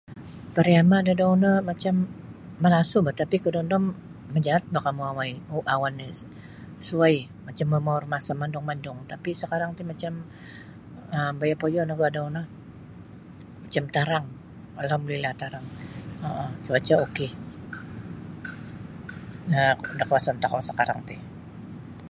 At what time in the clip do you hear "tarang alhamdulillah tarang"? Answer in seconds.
13.95-15.65